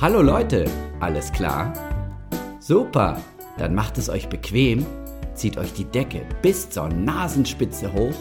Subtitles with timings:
[0.00, 0.64] Hallo Leute,
[1.00, 1.74] alles klar?
[2.58, 3.20] Super,
[3.58, 4.86] dann macht es euch bequem,
[5.34, 8.14] zieht euch die Decke bis zur Nasenspitze hoch,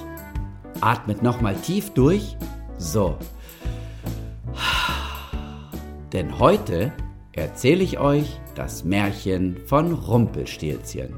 [0.81, 2.35] atmet nochmal tief durch.
[2.77, 3.17] So.
[6.11, 6.91] Denn heute
[7.31, 11.13] erzähle ich euch das Märchen von Rumpelstilzchen.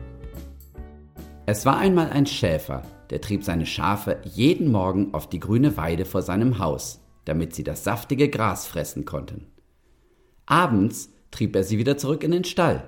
[1.47, 6.05] Es war einmal ein Schäfer, der trieb seine Schafe jeden Morgen auf die grüne Weide
[6.05, 9.50] vor seinem Haus, damit sie das saftige Gras fressen konnten.
[10.45, 12.83] Abends trieb er sie wieder zurück in den Stall.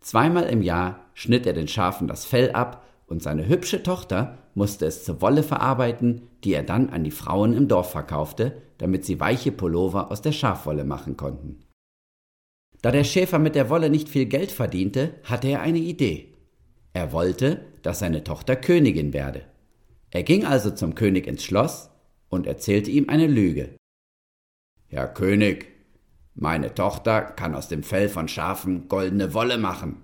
[0.00, 4.86] Zweimal im Jahr schnitt er den Schafen das Fell ab und seine hübsche Tochter musste
[4.86, 9.20] es zur Wolle verarbeiten, die er dann an die Frauen im Dorf verkaufte, damit sie
[9.20, 11.64] weiche Pullover aus der Schafwolle machen konnten.
[12.82, 16.34] Da der Schäfer mit der Wolle nicht viel Geld verdiente, hatte er eine Idee.
[16.92, 19.42] Er wollte, dass seine Tochter Königin werde.
[20.10, 21.90] Er ging also zum König ins Schloss
[22.28, 23.76] und erzählte ihm eine Lüge.
[24.88, 25.68] Herr König,
[26.40, 30.02] meine Tochter kann aus dem Fell von Schafen goldene Wolle machen.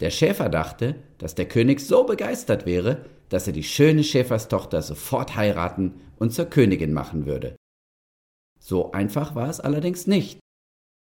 [0.00, 5.36] Der Schäfer dachte, dass der König so begeistert wäre, dass er die schöne Schäferstochter sofort
[5.36, 7.54] heiraten und zur Königin machen würde.
[8.58, 10.40] So einfach war es allerdings nicht.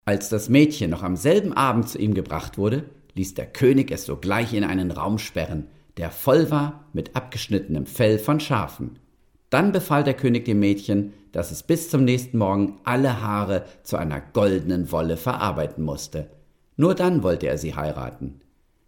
[0.05, 4.05] Als das Mädchen noch am selben Abend zu ihm gebracht wurde, ließ der König es
[4.05, 8.99] sogleich in einen Raum sperren, der voll war mit abgeschnittenem Fell von Schafen.
[9.51, 13.97] Dann befahl der König dem Mädchen, dass es bis zum nächsten Morgen alle Haare zu
[13.97, 16.31] einer goldenen Wolle verarbeiten musste.
[16.77, 18.39] Nur dann wollte er sie heiraten.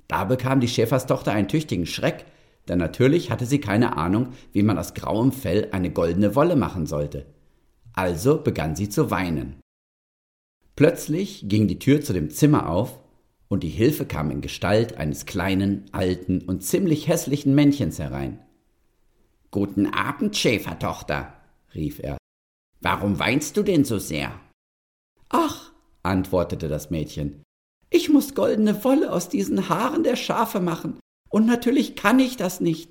[0.08, 2.26] Da bekam die Schäferstochter einen tüchtigen Schreck,
[2.70, 6.86] denn natürlich hatte sie keine Ahnung, wie man aus grauem Fell eine goldene Wolle machen
[6.86, 7.26] sollte.
[7.92, 9.58] Also begann sie zu weinen.
[10.78, 13.00] Plötzlich ging die Tür zu dem Zimmer auf,
[13.50, 18.40] und die Hilfe kam in Gestalt eines kleinen, alten und ziemlich hässlichen Männchens herein.
[19.54, 21.32] Guten Abend, Schäfertochter,
[21.76, 22.18] rief er.
[22.82, 24.42] Warum weinst du denn so sehr?
[25.30, 25.72] Ach,
[26.02, 27.44] antwortete das Mädchen,
[27.92, 31.00] ich muss goldene Wolle aus diesen Haaren der Schafe machen,
[31.30, 32.90] und natürlich kann ich das nicht.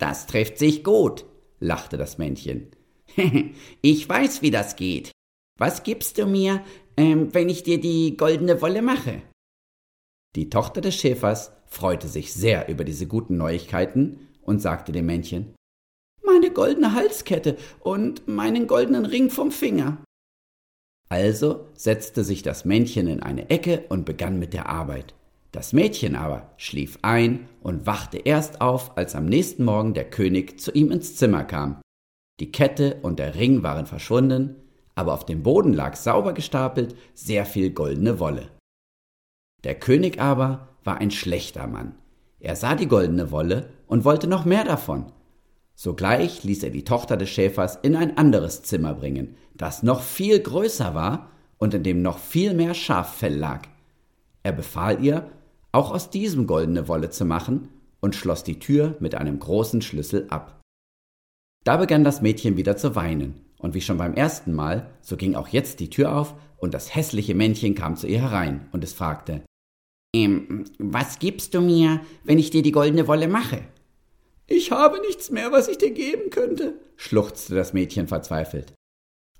[0.00, 1.26] Das trifft sich gut,
[1.60, 2.70] lachte das Männchen.
[3.82, 5.12] ich weiß, wie das geht.
[5.58, 6.64] Was gibst du mir,
[6.96, 9.20] ähm, wenn ich dir die goldene Wolle mache?
[10.36, 15.52] Die Tochter des Schäfers freute sich sehr über diese guten Neuigkeiten und sagte dem Männchen
[16.38, 19.96] Meine goldene Halskette und meinen goldenen Ring vom Finger.
[21.08, 25.14] Also setzte sich das Männchen in eine Ecke und begann mit der Arbeit.
[25.50, 30.60] Das Mädchen aber schlief ein und wachte erst auf, als am nächsten Morgen der König
[30.60, 31.80] zu ihm ins Zimmer kam.
[32.38, 34.56] Die Kette und der Ring waren verschwunden,
[34.94, 38.50] aber auf dem Boden lag sauber gestapelt sehr viel goldene Wolle.
[39.64, 41.94] Der König aber war ein schlechter Mann.
[42.40, 45.12] Er sah die goldene Wolle und wollte noch mehr davon.
[45.78, 50.40] Sogleich ließ er die Tochter des Schäfers in ein anderes Zimmer bringen, das noch viel
[50.40, 53.68] größer war und in dem noch viel mehr Schaffell lag.
[54.42, 55.30] Er befahl ihr,
[55.72, 57.68] auch aus diesem goldene Wolle zu machen
[58.00, 60.62] und schloss die Tür mit einem großen Schlüssel ab.
[61.64, 65.34] Da begann das Mädchen wieder zu weinen, und wie schon beim ersten Mal, so ging
[65.34, 68.94] auch jetzt die Tür auf, und das hässliche Männchen kam zu ihr herein, und es
[68.94, 69.42] fragte
[70.14, 73.60] ähm, was gibst du mir, wenn ich dir die goldene Wolle mache?
[74.48, 78.72] Ich habe nichts mehr, was ich dir geben könnte, schluchzte das Mädchen verzweifelt.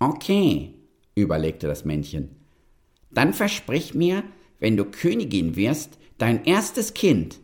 [0.00, 0.74] Okay,
[1.14, 2.36] überlegte das Männchen.
[3.10, 4.24] Dann versprich mir,
[4.58, 7.40] wenn du Königin wirst, dein erstes Kind.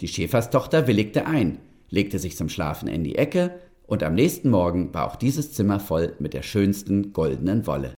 [0.00, 1.58] Die Schäferstochter willigte ein,
[1.90, 5.80] legte sich zum Schlafen in die Ecke, und am nächsten Morgen war auch dieses Zimmer
[5.80, 7.94] voll mit der schönsten goldenen Wolle.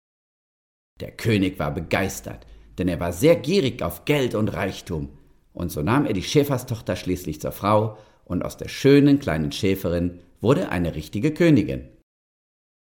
[1.01, 2.47] Der König war begeistert,
[2.79, 5.11] denn er war sehr gierig auf Geld und Reichtum,
[5.53, 7.99] und so nahm er die Schäferstochter schließlich zur Frau,
[8.31, 11.89] und aus der schönen kleinen Schäferin wurde eine richtige Königin.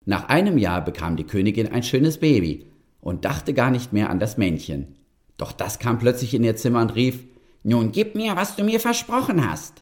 [0.05, 2.67] Nach einem Jahr bekam die Königin ein schönes Baby
[3.01, 4.97] und dachte gar nicht mehr an das Männchen.
[5.37, 7.25] Doch das kam plötzlich in ihr Zimmer und rief
[7.63, 9.81] Nun gib mir, was du mir versprochen hast.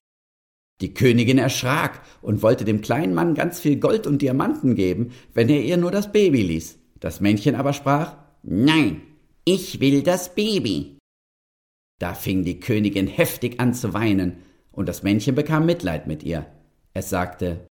[0.83, 5.49] Die Königin erschrak und wollte dem kleinen Mann ganz viel Gold und Diamanten geben, wenn
[5.49, 6.79] er ihr nur das Baby ließ.
[7.01, 9.01] Das Männchen aber sprach Nein,
[9.45, 10.99] ich will das Baby.
[11.99, 14.43] Da fing die Königin heftig an zu weinen,
[14.79, 16.47] und das Männchen bekam Mitleid mit ihr.
[16.95, 17.67] Es sagte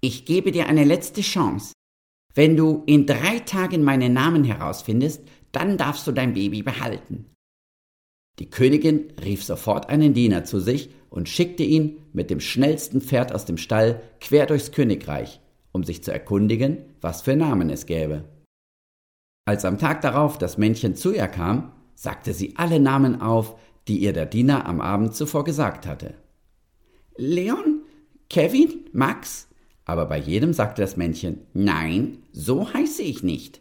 [0.00, 1.74] Ich gebe dir eine letzte Chance.
[2.34, 5.20] Wenn du in drei Tagen meinen Namen herausfindest,
[5.52, 7.26] dann darfst du dein Baby behalten.
[8.38, 13.34] Die Königin rief sofort einen Diener zu sich und schickte ihn mit dem schnellsten Pferd
[13.34, 15.40] aus dem Stall quer durchs Königreich,
[15.72, 18.24] um sich zu erkundigen, was für Namen es gäbe.
[19.44, 23.98] Als am Tag darauf das Männchen zu ihr kam, sagte sie alle Namen auf, die
[23.98, 26.14] ihr der Diener am Abend zuvor gesagt hatte.
[27.18, 27.82] Leon,
[28.30, 29.48] Kevin, Max?
[29.84, 33.58] Aber bei jedem sagte das Männchen, nein, so heiße ich nicht.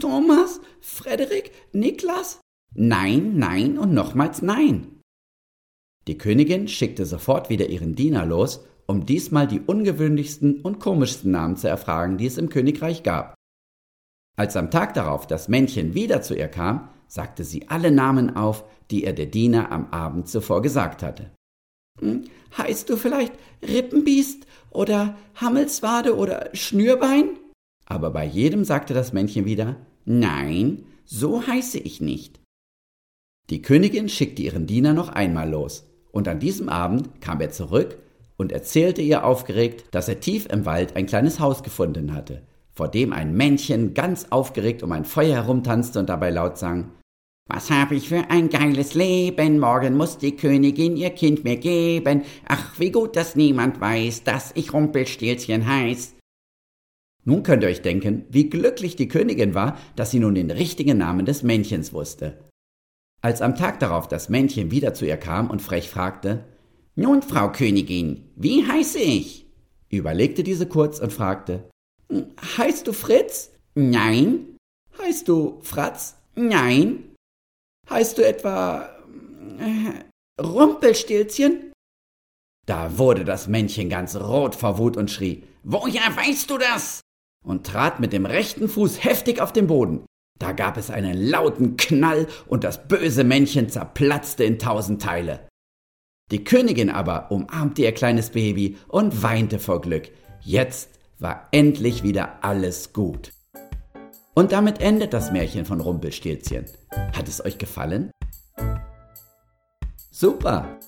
[0.00, 0.60] Thomas?
[0.80, 1.52] Frederik?
[1.72, 2.40] Niklas?
[2.74, 5.00] Nein, nein und nochmals nein.
[6.08, 11.56] Die Königin schickte sofort wieder ihren Diener los, um diesmal die ungewöhnlichsten und komischsten Namen
[11.56, 13.34] zu erfragen, die es im Königreich gab.
[14.36, 18.64] Als am Tag darauf das Männchen wieder zu ihr kam, sagte sie alle Namen auf,
[18.90, 21.30] die ihr der Diener am Abend zuvor gesagt hatte.
[22.00, 22.24] Hm,
[22.56, 23.32] heißt du vielleicht
[23.62, 27.38] Rippenbiest oder Hammelswade oder Schnürbein?
[27.86, 32.40] Aber bei jedem sagte das Männchen wieder Nein, so heiße ich nicht.
[33.50, 37.98] Die Königin schickte ihren Diener noch einmal los, und an diesem Abend kam er zurück
[38.36, 42.42] und erzählte ihr aufgeregt, dass er tief im Wald ein kleines Haus gefunden hatte,
[42.72, 46.90] vor dem ein Männchen ganz aufgeregt um ein Feuer herumtanzte und dabei laut sang
[47.46, 52.22] Was hab ich für ein geiles Leben, morgen muss die Königin ihr Kind mir geben,
[52.46, 56.14] ach wie gut, dass niemand weiß, dass ich Rumpelstilzchen heiß.
[57.24, 60.98] Nun könnt ihr euch denken, wie glücklich die Königin war, dass sie nun den richtigen
[60.98, 62.38] Namen des Männchens wusste.
[63.20, 66.44] Als am Tag darauf das Männchen wieder zu ihr kam und frech fragte,
[66.94, 69.46] Nun, Frau Königin, wie heiße ich?
[69.90, 71.70] überlegte diese kurz und fragte,
[72.58, 73.52] Heißt du Fritz?
[73.74, 74.56] Nein.
[74.98, 76.16] Heißt du Fratz?
[76.34, 77.13] Nein.
[77.90, 78.88] Heißt du etwa
[79.58, 81.72] äh, Rumpelstilzchen?
[82.66, 87.00] Da wurde das Männchen ganz rot vor Wut und schrie, Woher weißt du das?
[87.44, 90.06] und trat mit dem rechten Fuß heftig auf den Boden.
[90.38, 95.46] Da gab es einen lauten Knall und das böse Männchen zerplatzte in tausend Teile.
[96.30, 100.10] Die Königin aber umarmte ihr kleines Baby und weinte vor Glück.
[100.40, 100.88] Jetzt
[101.18, 103.33] war endlich wieder alles gut.
[104.34, 106.66] Und damit endet das Märchen von Rumpelstilzchen.
[107.16, 108.10] Hat es euch gefallen?
[110.10, 110.78] Super!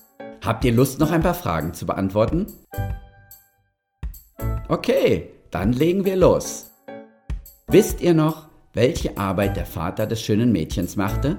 [0.43, 2.47] Habt ihr Lust, noch ein paar Fragen zu beantworten?
[4.67, 6.71] Okay, dann legen wir los.
[7.67, 11.37] Wisst ihr noch, welche Arbeit der Vater des schönen Mädchens machte?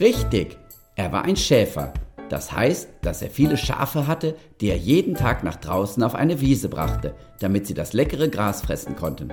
[0.00, 0.58] Richtig,
[0.96, 1.92] er war ein Schäfer.
[2.28, 6.40] Das heißt, dass er viele Schafe hatte, die er jeden Tag nach draußen auf eine
[6.40, 9.32] Wiese brachte, damit sie das leckere Gras fressen konnten.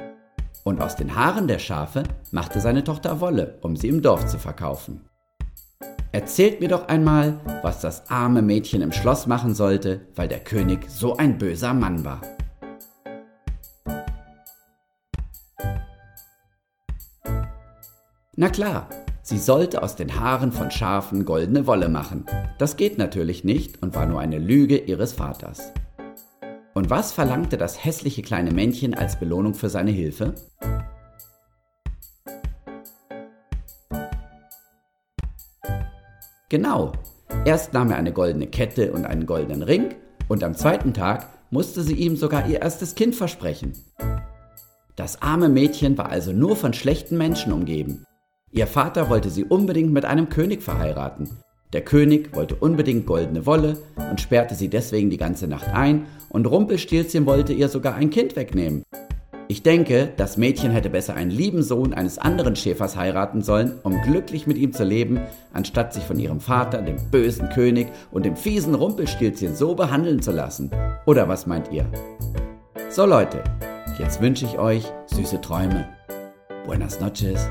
[0.63, 4.37] Und aus den Haaren der Schafe machte seine Tochter Wolle, um sie im Dorf zu
[4.37, 5.09] verkaufen.
[6.11, 10.89] Erzählt mir doch einmal, was das arme Mädchen im Schloss machen sollte, weil der König
[10.89, 12.21] so ein böser Mann war.
[18.35, 18.89] Na klar,
[19.21, 22.25] sie sollte aus den Haaren von Schafen goldene Wolle machen.
[22.57, 25.71] Das geht natürlich nicht und war nur eine Lüge ihres Vaters.
[26.73, 30.35] Und was verlangte das hässliche kleine Männchen als Belohnung für seine Hilfe?
[36.49, 36.91] Genau.
[37.45, 39.95] Erst nahm er eine goldene Kette und einen goldenen Ring
[40.27, 43.73] und am zweiten Tag musste sie ihm sogar ihr erstes Kind versprechen.
[44.95, 48.05] Das arme Mädchen war also nur von schlechten Menschen umgeben.
[48.53, 51.29] Ihr Vater wollte sie unbedingt mit einem König verheiraten.
[51.71, 53.77] Der König wollte unbedingt goldene Wolle
[54.09, 58.35] und sperrte sie deswegen die ganze Nacht ein, und Rumpelstilzchen wollte ihr sogar ein Kind
[58.35, 58.83] wegnehmen.
[59.47, 64.01] Ich denke, das Mädchen hätte besser einen lieben Sohn eines anderen Schäfers heiraten sollen, um
[64.01, 65.21] glücklich mit ihm zu leben,
[65.53, 70.31] anstatt sich von ihrem Vater, dem bösen König und dem fiesen Rumpelstilzchen so behandeln zu
[70.31, 70.71] lassen.
[71.05, 71.85] Oder was meint ihr?
[72.89, 73.43] So Leute,
[73.97, 75.87] jetzt wünsche ich euch süße Träume.
[76.65, 77.49] Buenas noches.